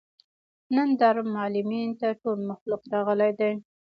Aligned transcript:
نن 0.75 0.89
دارالمعلمین 0.99 1.89
ته 1.99 2.07
ټول 2.21 2.37
مخلوق 2.49 2.81
راغلى 2.93 3.29
دی. 3.39 3.51